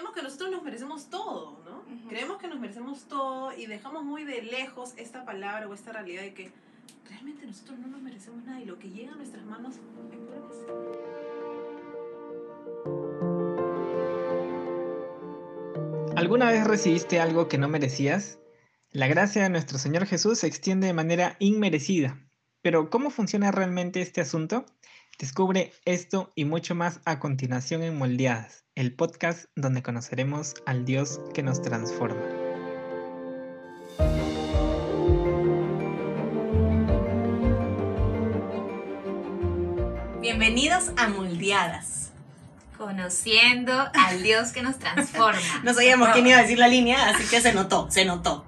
[0.00, 1.84] creíamos que nosotros nos merecemos todo, ¿no?
[2.08, 6.22] Creemos que nos merecemos todo y dejamos muy de lejos esta palabra o esta realidad
[6.22, 6.50] de que
[7.06, 10.16] realmente nosotros no nos merecemos nada y lo que llega a nuestras manos es pura
[10.40, 10.66] gracia.
[16.16, 18.38] ¿Alguna vez recibiste algo que no merecías?
[18.92, 22.18] La gracia de nuestro Señor Jesús se extiende de manera inmerecida.
[22.62, 24.64] Pero ¿cómo funciona realmente este asunto?
[25.20, 31.20] Descubre esto y mucho más a continuación en Moldeadas, el podcast donde conoceremos al Dios
[31.34, 32.22] que nos transforma.
[40.22, 42.12] Bienvenidos a Moldeadas.
[42.78, 45.38] Conociendo al Dios que nos transforma.
[45.64, 48.46] No sabíamos quién iba a decir la línea, así que se notó, se notó.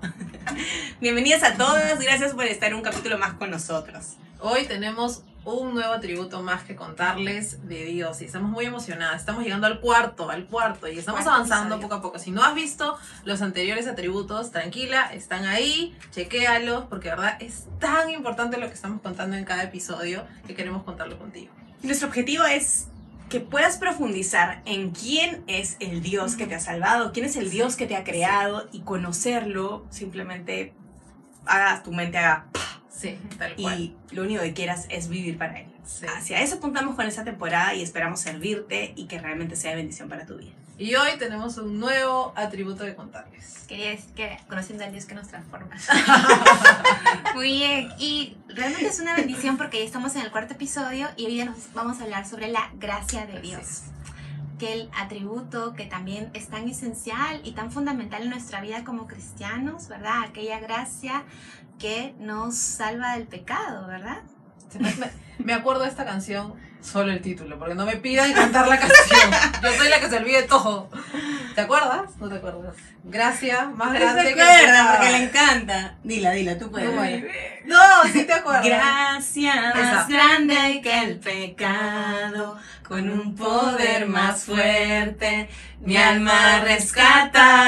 [1.02, 4.14] Bienvenidas a todas, gracias por estar un capítulo más con nosotros.
[4.40, 9.20] Hoy tenemos un nuevo atributo más que contarles de Dios y estamos muy emocionadas.
[9.20, 11.88] Estamos llegando al cuarto, al cuarto y estamos Cuarto avanzando episodio.
[11.88, 12.18] poco a poco.
[12.18, 17.66] Si no has visto los anteriores atributos, tranquila, están ahí, chequéalos porque de verdad es
[17.80, 21.52] tan importante lo que estamos contando en cada episodio que queremos contarlo contigo.
[21.82, 22.86] Nuestro objetivo es
[23.28, 27.50] que puedas profundizar en quién es el Dios que te ha salvado, quién es el
[27.50, 30.74] Dios que te ha creado y conocerlo simplemente
[31.46, 32.46] haga tu mente haga
[32.92, 33.80] Sí, tal cual.
[33.80, 35.66] y lo único que quieras es vivir para él.
[35.84, 36.06] Sí.
[36.06, 40.08] Hacia eso apuntamos con esta temporada y esperamos servirte y que realmente sea de bendición
[40.08, 40.52] para tu vida.
[40.78, 43.64] Y hoy tenemos un nuevo atributo de contarles.
[43.68, 45.70] Quería decir que conociendo al Dios que nos transforma.
[47.34, 47.92] Muy bien.
[47.98, 51.44] Y realmente es una bendición porque ya estamos en el cuarto episodio y hoy día
[51.44, 53.82] nos vamos a hablar sobre la gracia de Dios.
[54.62, 59.88] El atributo que también es tan esencial y tan fundamental en nuestra vida como cristianos,
[59.88, 60.22] ¿verdad?
[60.24, 61.24] Aquella gracia
[61.78, 64.22] que nos salva del pecado, ¿verdad?
[64.72, 64.78] Se
[65.38, 69.30] Me, acuerdo de esta canción, solo el título, porque no me pidan cantar la canción.
[69.62, 70.88] Yo soy la que se olvide todo.
[71.54, 72.16] ¿Te acuerdas?
[72.18, 72.74] No te acuerdas.
[73.04, 74.88] Gracias, más grande se que el acuerda pecado.
[74.96, 75.94] porque le encanta.
[76.04, 76.88] Dila, dila, tú puedes.
[76.94, 77.02] No.
[77.66, 78.64] No, sí te acuerdas.
[78.64, 79.94] Gracia Esa.
[79.94, 82.56] más grande que el pecado,
[82.86, 85.48] con un poder más fuerte,
[85.80, 86.60] mi alma ha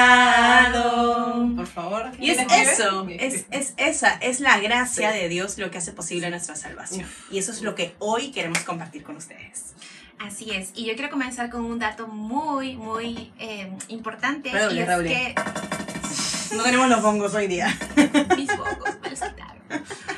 [0.05, 1.24] rescatado.
[1.75, 2.11] Favor.
[2.19, 6.29] Y es eso, es, es esa, es la gracia de Dios lo que hace posible
[6.29, 7.05] nuestra salvación.
[7.29, 9.73] Y eso es lo que hoy queremos compartir con ustedes.
[10.17, 10.71] Así es.
[10.73, 14.51] Y yo quiero comenzar con un dato muy, muy eh, importante.
[14.51, 15.09] Redoble, y es redoble.
[15.09, 17.77] que No tenemos los bongos hoy día.
[18.37, 19.61] mis bocos me los quitaron.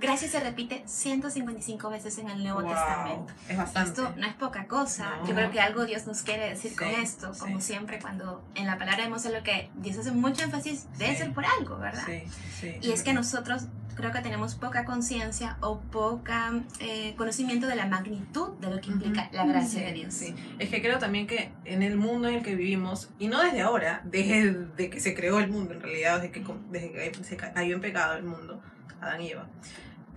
[0.00, 3.32] Gracia se repite 155 veces en el Nuevo Wow, Testamento.
[3.48, 3.90] Es bastante.
[3.90, 5.16] Esto no es poca cosa.
[5.20, 5.26] No.
[5.28, 7.32] Yo creo que algo Dios nos quiere decir Sí, con esto.
[7.38, 7.66] Como sí.
[7.66, 11.18] siempre, cuando en la palabra vemos en lo que Dios hace mucho énfasis, debe Sí.
[11.18, 12.02] ser por algo, ¿verdad?
[12.06, 12.22] Sí,
[12.60, 12.76] sí.
[12.80, 17.84] Y es que nosotros creo que tenemos poca conciencia o poca eh, conocimiento de la
[17.84, 20.14] magnitud de lo que implica la gracia Sí, de Dios.
[20.14, 20.34] sí.
[20.58, 23.60] Es que creo también que en el mundo en el que vivimos, y no desde
[23.60, 27.74] ahora, desde que se creó el mundo en realidad, desde que, desde que se cayó
[27.74, 28.62] en pecado el mundo,
[29.02, 29.46] Adán y Eva,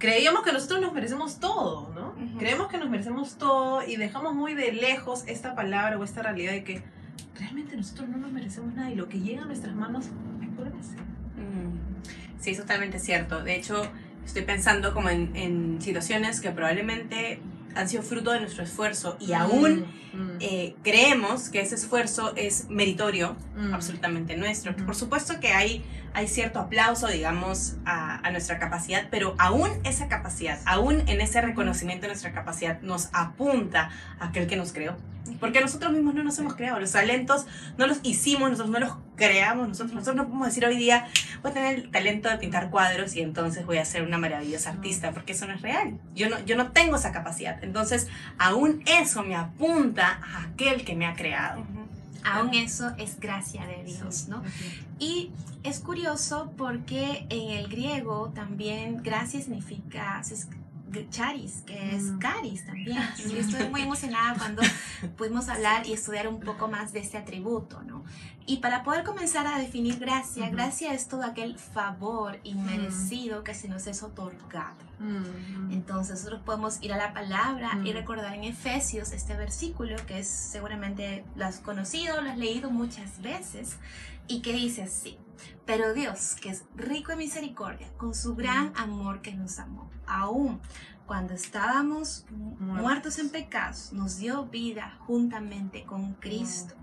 [0.04, 2.10] creíamos que nosotros nos merecemos todo, ¿no?
[2.10, 2.38] Ujú.
[2.38, 6.52] Creemos que nos merecemos todo y dejamos muy de lejos esta palabra o esta realidad
[6.52, 6.84] de que
[7.40, 10.08] realmente nosotros no nos merecemos nada y lo que llega a nuestras manos
[10.42, 10.98] es por gracia.
[11.38, 13.42] Mm, Sí, es totalmente cierto.
[13.46, 13.82] De hecho,
[14.26, 17.40] estoy pensando como en, en situaciones que probablemente
[17.76, 22.70] han sido fruto de nuestro esfuerzo y aún Mm, eh, creemos que ese esfuerzo es
[22.70, 24.76] meritorio, mm, absolutamente nuestro.
[24.76, 30.08] Por supuesto que hay, hay cierto aplauso, digamos, a, a nuestra capacidad, pero aún esa
[30.10, 34.96] capacidad, aún en ese reconocimiento de nuestra capacidad, nos apunta a aquel que nos creó.
[35.40, 37.46] Porque nosotros mismos no nos hemos creado, los talentos
[37.78, 41.08] no los hicimos, nosotros no los creamos, nosotros, nosotros no podemos decir hoy día,
[41.42, 44.72] voy a tener el talento de pintar cuadros y entonces voy a ser una maravillosa
[44.72, 45.98] artista, porque eso no es real.
[46.14, 47.64] Yo no, yo no tengo esa capacidad.
[47.64, 48.08] Entonces,
[48.38, 51.66] aún eso me apunta a aquel que me ha creado.
[52.26, 54.44] Aún eso es gracia de Dios, ¿no?
[54.98, 55.32] Y
[55.64, 60.22] es curioso porque en el griego también gracia significa
[61.10, 62.20] charis, que es Mm.
[62.20, 63.02] caris también.
[63.18, 64.62] Yo estoy muy emocionada cuando
[65.18, 68.04] pudimos hablar y estudiar un poco más de este atributo, ¿no?
[68.46, 73.68] Y para poder comenzar a definir gracia, gracia es todo aquel favor inmerecido que se
[73.70, 74.76] nos es otorgado.
[75.00, 75.72] Mm, mm.
[75.72, 77.94] Entonces nosotros podemos ir a la palabra y Mm.
[77.94, 83.22] recordar en Efesios este versículo que es seguramente lo has conocido, lo has leído muchas
[83.22, 83.78] veces
[84.28, 85.18] y que dice así,
[85.66, 88.78] pero Dios que es rico en misericordia, con su gran Mm.
[88.78, 90.60] amor que nos amó, aún
[91.06, 96.76] cuando estábamos muertos en pecados, nos dio vida juntamente con Cristo.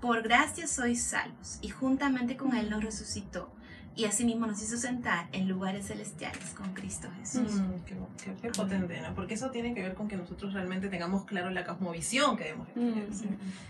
[0.00, 3.50] Por gracia sois salvos y juntamente con Él nos resucitó
[3.98, 7.52] y asimismo nos hizo sentar en lugares celestiales con Cristo Jesús.
[7.54, 9.14] Mm, qué, qué- qué potente, ¿no?
[9.14, 12.68] Porque eso tiene que ver con que nosotros realmente tengamos claro la cosmovisión que debemos
[12.68, 13.12] de tener.
[13.12, 13.26] ¿sí?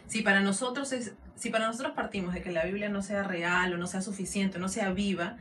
[0.07, 3.73] Si para nosotros es, si para nosotros partimos de que la Biblia no sea real
[3.73, 5.37] o no sea suficiente, o no sea viva,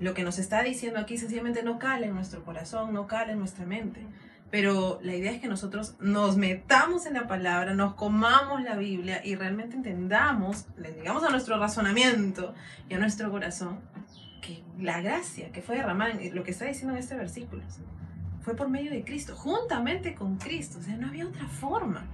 [0.00, 3.38] lo que nos está diciendo aquí sencillamente no cala en nuestro corazón, no cala en
[3.38, 4.04] nuestra mente.
[4.50, 9.20] Pero la idea es que nosotros nos metamos en la palabra, nos comamos la Biblia
[9.24, 12.54] y realmente entendamos, le digamos a nuestro razonamiento
[12.88, 13.80] y a nuestro corazón
[14.40, 17.82] que la gracia que fue derramada, en lo que está diciendo en este versículo, ¿sí?
[18.42, 20.78] fue por medio de Cristo, juntamente con Cristo.
[20.78, 22.04] O sea, no había otra forma.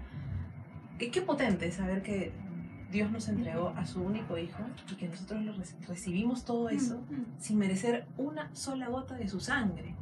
[0.99, 2.33] Qué, qué potente saber que
[2.91, 7.01] Dios nos entregó a su único hijo y que nosotros lo reci- recibimos todo eso
[7.39, 9.95] sin merecer una sola gota de su sangre.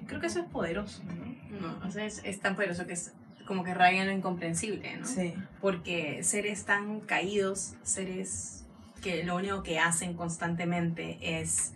[0.00, 1.58] Y creo que eso es poderoso, ¿no?
[1.60, 3.12] No, o sea, es, es tan poderoso que es
[3.46, 5.06] como que raya en lo incomprensible, ¿no?
[5.06, 5.34] Sí.
[5.60, 8.61] Porque seres tan caídos, seres
[9.02, 11.72] que lo único que hacen constantemente es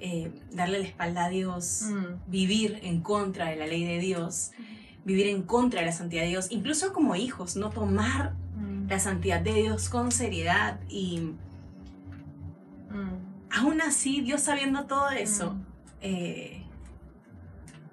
[0.00, 2.30] eh, darle la espalda a Dios, Mm.
[2.30, 4.50] vivir en contra de la ley de Dios,
[5.04, 8.88] vivir en contra de la santidad de Dios, incluso como hijos, no tomar Mm.
[8.88, 11.30] la santidad de Dios con seriedad y
[12.90, 13.50] Mm.
[13.50, 15.54] aún así Dios sabiendo todo eso,
[16.00, 16.64] eh,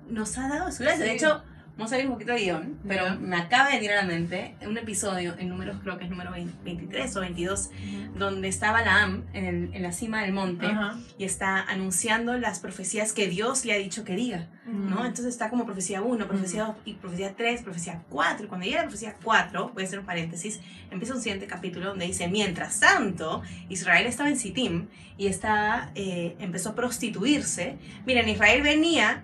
[0.10, 1.06] nos ha dado su gracia.
[1.06, 1.44] De hecho,
[1.80, 4.56] vamos a ver un poquito de guion, pero me acaba de venir a la mente
[4.68, 7.70] un episodio, en números creo que es número 20 23 o 22,
[8.18, 10.98] donde está Balaam en, el- en la cima del monte Ajá.
[11.18, 14.98] y está anunciando las profecías que Dios le ha dicho que diga, ¿no?
[15.04, 15.06] Mm.
[15.06, 18.46] Entonces está como profecía 1, profecía 2, y profecía 3, profecía 4.
[18.46, 20.60] Y cuando llega la profecía 4, voy a hacer un paréntesis,
[20.92, 24.88] empieza un siguiente capítulo donde dice, mientras tanto, Israel estaba en Sittim
[25.18, 27.78] y estaba, eh, empezó a prostituirse.
[28.06, 29.24] Miren, Israel venía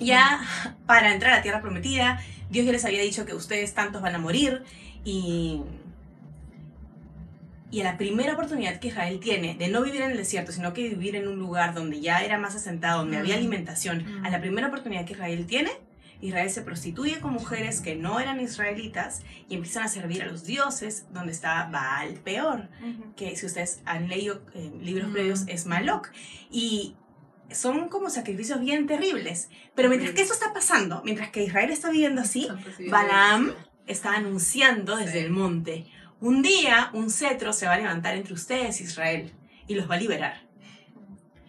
[0.00, 0.40] ya
[0.86, 2.20] para entrar a la tierra prometida,
[2.50, 4.64] Dios ya les había dicho que ustedes tantos van a morir
[5.04, 5.62] y...
[7.72, 10.72] Y a la primera oportunidad que Israel tiene de no vivir en el desierto, sino
[10.72, 13.38] que vivir en un lugar donde ya era más asentado, donde había Mm.
[13.38, 14.26] alimentación, Mm.
[14.26, 15.70] a la primera oportunidad que Israel tiene,
[16.20, 20.44] Israel se prostituye con mujeres que no eran israelitas y empiezan a servir a los
[20.44, 22.68] dioses, donde está Baal peor,
[23.16, 25.12] que si ustedes han leído eh, libros Mm.
[25.12, 26.10] previos es Malok.
[26.50, 26.96] Y
[27.52, 29.48] son como sacrificios bien terribles.
[29.74, 32.48] Pero mientras que eso está pasando, mientras que Israel está viviendo así,
[32.90, 33.52] Balaam
[33.86, 35.18] está anunciando desde Sí.
[35.18, 35.86] el monte,
[36.20, 39.32] un día un cetro se va a levantar entre ustedes, Israel,
[39.66, 40.42] y los va a liberar.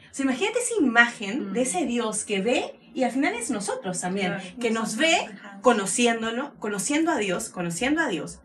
[0.10, 1.54] O sea, imagínate esa imagen Mm.
[1.54, 4.44] de ese Dios que ve, y al final es nosotros también, Claro.
[4.60, 5.16] que nos ve
[5.62, 8.40] conociéndolo, conociendo a Dios, conociendo a Dios,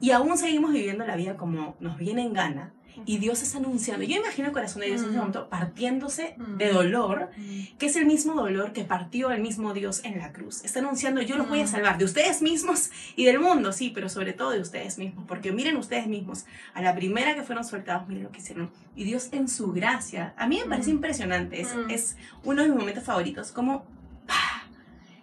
[0.00, 2.72] y aún seguimos viviendo la vida como nos viene en gana,
[3.06, 4.04] y Dios está anunciando.
[4.04, 5.18] Yo imagino el corazón de Dios en ese Mm.
[5.18, 6.56] momento partiéndose Mm.
[6.58, 7.76] de dolor, Mm.
[7.78, 10.64] que es el mismo dolor que partió el mismo Dios en la cruz.
[10.64, 11.68] Está anunciando, yo los voy a Mm.
[11.68, 15.52] salvar de ustedes mismos y del mundo, sí, pero sobre todo de ustedes mismos, porque
[15.52, 16.44] miren ustedes mismos,
[16.74, 18.70] a la primera que fueron soltados, miren lo que hicieron.
[18.96, 20.94] Y Dios en su gracia, a mí me parece Mm.
[20.96, 21.90] impresionante, es, Mm.
[21.90, 23.84] es uno de mis momentos favoritos, como.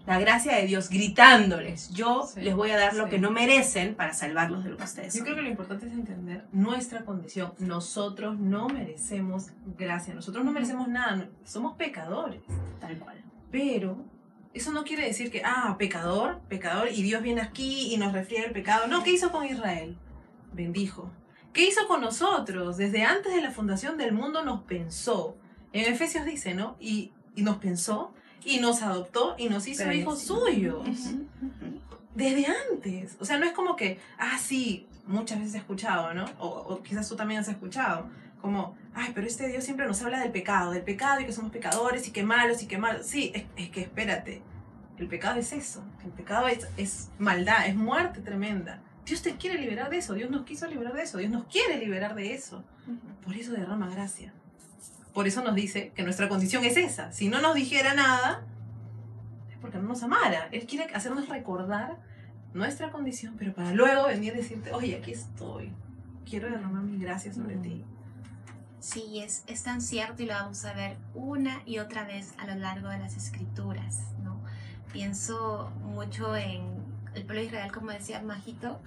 [0.08, 3.94] La gracia de Dios gritándoles, yo Sí, les voy a dar lo que no merecen
[3.94, 5.26] para salvarlos de lo que ustedes Yo son.
[5.26, 7.54] creo que lo importante es entender nuestra condición.
[7.60, 12.42] Nosotros no merecemos gracia, nosotros no merecemos nada, somos pecadores.
[12.80, 13.22] Tal cual.
[13.52, 14.06] Pero
[14.54, 18.46] eso no quiere decir que, ah, pecador, pecador, y Dios viene aquí y nos refriega
[18.46, 18.88] el pecado.
[18.88, 19.98] No, ¿qué hizo con Israel?
[20.54, 21.12] Bendijo.
[21.52, 22.78] ¿Qué hizo con nosotros?
[22.78, 25.36] Desde antes de la fundación del mundo nos pensó.
[25.74, 26.78] En Efesios dice, ¿no?
[26.80, 28.14] Y, y nos pensó
[28.44, 30.28] y nos adoptó y nos hizo hijos sí.
[30.28, 30.88] suyos.
[30.88, 31.82] Ujú, ujú.
[32.16, 33.16] Desde antes.
[33.20, 36.26] O sea, no es como que, ah, sí, muchas veces he escuchado, ¿no?
[36.40, 38.10] O, o quizás tú también has escuchado.
[38.42, 41.52] Como, ay, pero este Dios siempre nos habla del pecado, del pecado y que somos
[41.52, 43.06] pecadores y que malos y que malos.
[43.06, 44.42] Sí, es, es que espérate.
[44.98, 45.84] El pecado es eso.
[46.04, 48.82] El pecado es, es maldad, es muerte tremenda.
[49.06, 50.14] Dios te quiere liberar de eso.
[50.16, 51.18] Dios nos quiso liberar de eso.
[51.18, 52.64] Dios nos quiere liberar de eso.
[53.24, 54.34] Por eso derrama gracia.
[55.18, 57.12] Por eso nos dice que nuestra condición es esa.
[57.12, 58.46] Si no nos dijera nada,
[59.50, 60.48] es porque no nos amara.
[60.52, 61.98] Él quiere hacernos recordar
[62.54, 65.74] nuestra condición, pero para luego venir y decirte, oye, aquí estoy.
[66.24, 67.84] Quiero derramar mi gracia sobre ti.
[68.80, 72.46] Sí, es, es tan cierto y lo vamos a ver una y otra vez a
[72.46, 74.40] lo largo de las escrituras, ¿no?
[74.94, 76.77] Pienso mucho en
[77.28, 78.80] pueblo de Israel, como decía Majito,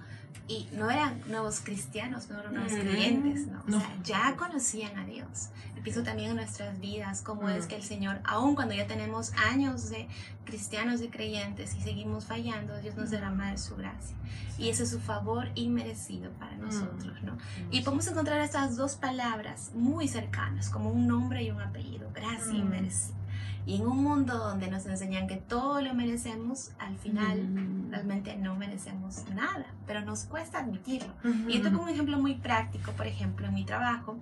[0.47, 2.81] y no eran nuevos cristianos, no eran nuevos Ujú.
[2.81, 3.61] creyentes, ¿no?
[3.61, 3.79] O No.
[3.79, 5.49] sea, ya conocían a Dios.
[5.83, 7.67] Pienso también en nuestras vidas, cómo es Mm.
[7.69, 10.07] que el Señor, aun cuando ya tenemos años de
[10.45, 14.15] cristianos, de creyentes, y seguimos fallando, Dios nos derrama de su gracia.
[14.57, 17.37] Y ese es su favor inmerecido para nosotros, ¿no?
[17.71, 22.53] Y podemos encontrar estas dos palabras muy cercanas, como un nombre y un apellido, gracia
[22.63, 22.69] Mm.
[22.69, 23.15] merecida.
[23.65, 27.37] Y en un mundo donde nos enseñan que todo lo merecemos, al final
[27.91, 31.13] realmente no merecemos nada, pero nos cuesta admitirlo.
[31.47, 34.17] Y yo tengo un ejemplo muy práctico, por ejemplo, en mi trabajo.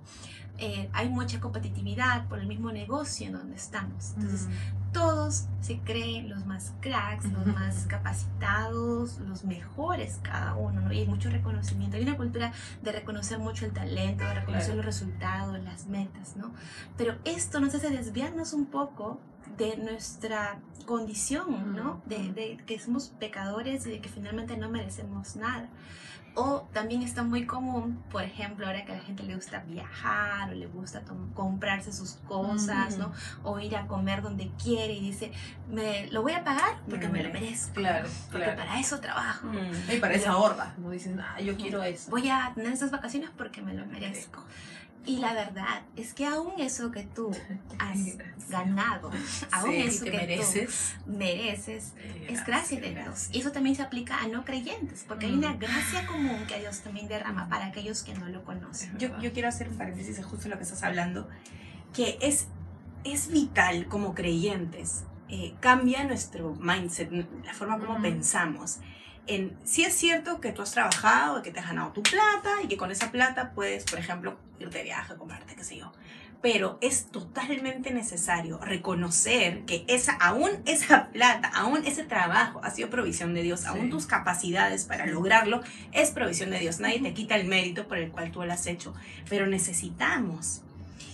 [0.62, 4.12] eh, hay mucha competitividad por el mismo negocio en donde estamos.
[4.16, 4.46] Entonces,
[4.92, 10.92] todos se creen los más cracks, los más capacitados, los mejores cada uno, ¿no?
[10.92, 11.96] Y hay mucho reconocimiento.
[11.96, 14.76] Hay una cultura de reconocer mucho el talento, de reconocer Claro.
[14.76, 16.52] los resultados, las metas, ¿no?
[16.96, 19.20] Pero esto nos hace desviarnos un poco
[19.56, 22.02] de nuestra condición, ¿no?
[22.06, 25.68] De, de que somos pecadores y de que finalmente no merecemos nada.
[26.34, 30.50] O también está muy común, por ejemplo, ahora que a la gente le gusta viajar
[30.50, 31.02] o le gusta
[31.34, 33.12] comprarse sus cosas, ¿no?
[33.42, 35.32] O ir a comer donde quiere y dice,
[35.68, 37.74] me lo voy a pagar porque Me me, lo merezco.
[37.74, 38.60] Claro, Porque claro.
[38.60, 39.48] para eso trabajo.
[39.48, 39.92] Mm.
[39.92, 42.10] Y para esa horda, no dicen, ah, yo quiero eso.
[42.10, 44.44] Voy a tener esas vacaciones porque me lo merezco.
[45.06, 47.30] Y la verdad es que aún eso que tú
[47.78, 47.98] has
[48.48, 49.10] ganado,
[49.50, 50.94] aún Sí, eso que mereces.
[51.04, 53.28] tú mereces, Sí, es gracia de Dios.
[53.32, 55.38] Y eso también se aplica a no creyentes, porque hay Mm.
[55.38, 58.96] una gracia común que Dios también derrama para aquellos que no lo conocen.
[58.98, 61.28] Yo, yo quiero hacer un paréntesis de justo lo que estás hablando,
[61.94, 62.46] que es,
[63.04, 67.10] es vital como creyentes, eh, cambia nuestro mindset,
[67.44, 68.02] la forma como Ujú.
[68.02, 68.78] pensamos.
[69.34, 72.68] En, sí es cierto que tú has trabajado, que te has ganado tu plata y
[72.68, 75.92] que con esa plata puedes, por ejemplo, irte de viaje, comprarte, qué sé yo.
[76.42, 82.88] Pero es totalmente necesario reconocer que esa, aún esa plata, aún ese trabajo ha sido
[82.90, 83.90] provisión de Dios, aún Sí.
[83.90, 85.60] tus capacidades para lograrlo
[85.92, 86.80] es provisión de Dios.
[86.80, 88.94] Nadie te quita el mérito por el cual tú lo has hecho,
[89.28, 90.62] pero necesitamos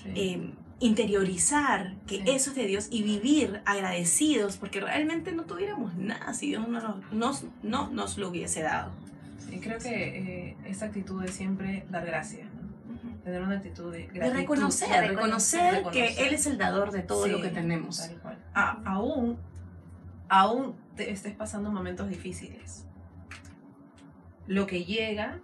[0.04, 0.12] Sí.
[0.14, 2.24] eh, interiorizar que Sí.
[2.26, 6.80] eso es de Dios y vivir agradecidos porque realmente no tuviéramos nada si Dios no
[6.80, 8.90] nos, nos- no nos lo hubiese dado.
[9.50, 12.66] Y creo que eh, esta actitud de siempre dar gracias, ¿no?
[13.24, 14.36] Tener una actitud de De gratitud.
[14.40, 16.14] reconocer, de reconocer, reconocer.
[16.16, 17.98] que Él es el dador de todo lo Sí, que tenemos.
[17.98, 18.38] tal cual.
[18.54, 19.38] A- aún,
[20.28, 22.84] aún te estés pasando momentos difíciles.
[24.46, 25.40] Lo que llega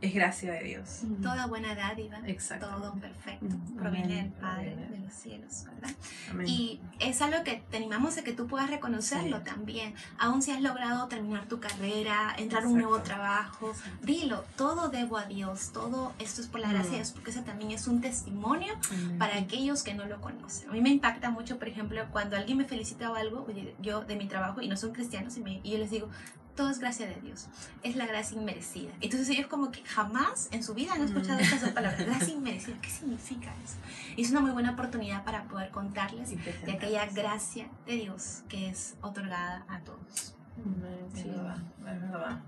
[0.00, 1.00] es gracia de Dios.
[1.22, 2.66] Toda buena dádiva, Exacto.
[2.68, 4.96] todo perfecto, Mm, proviene del amén, Padre proviene.
[4.96, 5.96] de los cielos, ¿verdad?
[6.30, 6.48] Amén.
[6.48, 9.44] Y es algo que te animamos a que tú puedas reconocerlo Sí.
[9.44, 9.94] también.
[10.18, 13.14] Aún si has logrado terminar tu carrera, entrar a un nuevo Exacto.
[13.14, 17.00] trabajo, dilo, todo debo a Dios, todo esto es por la gracia de Mm.
[17.00, 19.18] Dios, porque ese también es un testimonio Mm.
[19.18, 20.70] para aquellos que no lo conocen.
[20.70, 23.46] A mí me impacta mucho, por ejemplo, cuando alguien me felicita o algo,
[23.80, 26.08] yo de mi trabajo, y no son cristianos, y, me- y yo les digo,
[26.56, 27.48] todo es gracia de Dios,
[27.82, 28.90] es la gracia inmerecida.
[29.00, 31.42] Entonces ellos como que jamás en su vida han escuchado Mm.
[31.42, 33.76] estas dos palabras, gracia inmerecida, ¿qué significa eso?
[34.16, 38.68] Y es una muy buena oportunidad para poder contarles de aquella gracia de Dios que
[38.68, 40.34] es otorgada a todos.
[40.56, 41.20] Amén, Sí.
[41.20, 42.40] Es verdad, es verdad.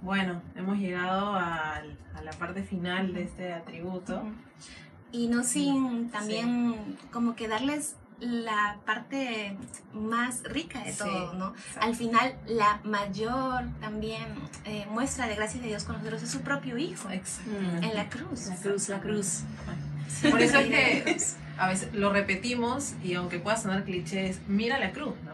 [0.00, 4.22] Bueno, hemos llegado al- a la parte final de este atributo.
[5.12, 9.56] Y no sin también como que darles la parte
[9.92, 11.48] más rica de Sí, todo, ¿no?
[11.50, 11.80] exacto.
[11.88, 14.24] Al final, la mayor también
[14.64, 17.50] eh, muestra de gracia de Dios con nosotros es su propio Hijo Exacto.
[17.82, 18.46] En la cruz.
[18.46, 19.40] La cruz, la cruz.
[20.30, 21.16] Por eso es que
[21.58, 25.32] a veces lo repetimos y aunque pueda sonar cliché, es mira la cruz, ¿no?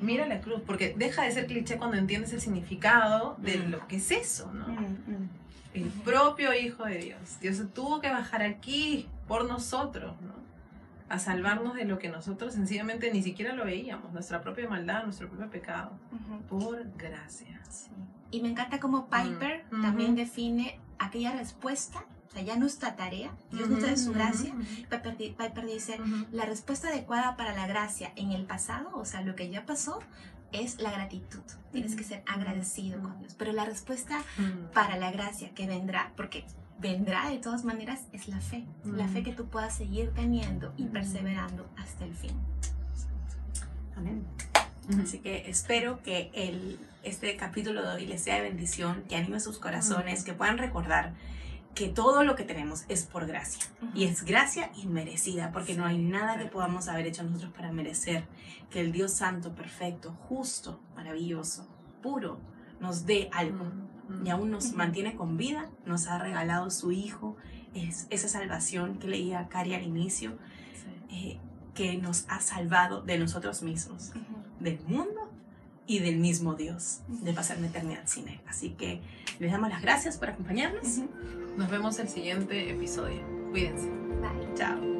[0.00, 3.70] Mira la cruz, porque deja de ser cliché cuando entiendes el significado de Mm.
[3.70, 4.68] lo que es eso, ¿no?
[4.68, 5.28] Mm, mm.
[5.74, 7.20] El propio Hijo de Dios.
[7.40, 10.37] Dios tuvo que bajar aquí por nosotros, ¿no?
[11.08, 15.28] A salvarnos de lo que nosotros sencillamente ni siquiera lo veíamos, nuestra propia maldad, nuestro
[15.28, 15.92] propio pecado,
[16.48, 17.60] por gracia.
[17.70, 17.90] Sí.
[18.30, 19.82] Y me encanta cómo Piper Mm.
[19.82, 20.18] también Ujú.
[20.20, 24.54] define aquella respuesta, o sea, ya nuestra tarea, Dios nos da su gracia.
[24.90, 25.98] Piper, Piper dice,
[26.30, 30.00] la respuesta adecuada para la gracia en el pasado, o sea, lo que ya pasó,
[30.52, 31.40] es la gratitud.
[31.72, 33.34] Tienes que ser agradecido con Dios.
[33.38, 34.20] Pero la respuesta
[34.74, 36.44] para la gracia que vendrá, porque
[36.78, 38.64] vendrá de todas maneras, es la fe.
[38.84, 39.08] La Mm.
[39.12, 40.88] fe que tú puedas seguir teniendo y Mm.
[40.92, 42.32] perseverando hasta el fin.
[43.96, 44.24] Amén.
[45.02, 49.38] Así que espero que el, este capítulo de hoy les sea de bendición, que anime
[49.40, 51.12] sus corazones, que puedan recordar
[51.74, 53.62] que todo lo que tenemos es por gracia.
[53.94, 58.24] Y es gracia inmerecida, porque no hay nada que podamos haber hecho nosotros para merecer
[58.70, 61.68] que el Dios Santo, perfecto, justo, maravilloso,
[62.02, 62.38] puro,
[62.80, 63.64] nos dé algo.
[63.64, 63.88] Mm.
[64.24, 67.36] Y aún nos mantiene con vida, nos ha regalado su Hijo,
[67.74, 70.38] es esa salvación que leía Cari al inicio,
[71.08, 71.14] Sí.
[71.14, 71.40] eh,
[71.74, 74.64] que nos ha salvado de nosotros mismos Ujú.
[74.64, 75.30] del mundo
[75.86, 78.40] y del mismo Dios, de pasar una eternidad sin Él.
[78.46, 79.00] Así que
[79.38, 80.98] les damos las gracias por acompañarnos.
[81.56, 83.22] Nos vemos el siguiente episodio.
[83.50, 83.88] Cuídense.
[83.88, 84.54] Bye.
[84.54, 84.97] Chao.